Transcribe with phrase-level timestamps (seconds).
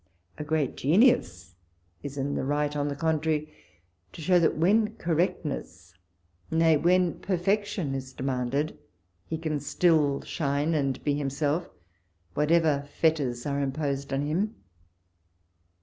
[0.39, 1.53] A great genius
[2.01, 3.53] is in the right, on the contrary,
[4.13, 5.93] to show that when correctness,
[6.49, 8.75] nay, when per fection is demanded,
[9.27, 11.69] he can still shine, and be himself,
[12.33, 14.55] whatever fetters are imposed on him.